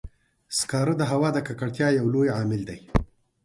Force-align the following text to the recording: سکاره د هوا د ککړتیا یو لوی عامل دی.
سکاره 0.57 0.93
د 0.97 1.01
هوا 1.11 1.29
د 1.33 1.37
ککړتیا 1.47 1.87
یو 1.99 2.05
لوی 2.13 2.29
عامل 2.35 2.61
دی. 2.69 2.79